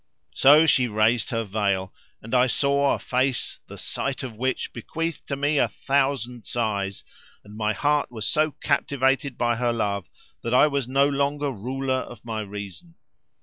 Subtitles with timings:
[0.33, 1.93] So she raised her veil
[2.23, 7.03] and I saw a face the sight of which bequeathed to me a thousand sighs,
[7.43, 10.09] and my heart was so captivated by her love
[10.41, 12.95] that I was no longer ruler of my reason.